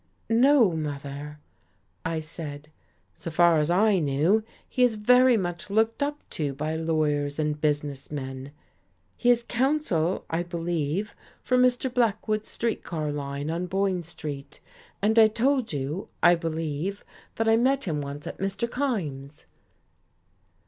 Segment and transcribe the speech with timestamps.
[0.31, 1.37] "No, mother,"
[2.03, 2.69] I said.
[3.13, 7.61] "So far as I knew, he is very much looked up to by lawyers and
[7.61, 8.51] business men.
[9.15, 11.93] He is counsel, I believe, for Mr.
[11.93, 14.59] Blackwood's street car line on Boyne Street.
[15.03, 17.05] And I told you, I believe,
[17.35, 18.67] that I met him once at Mr.
[18.67, 19.45] Kyme's."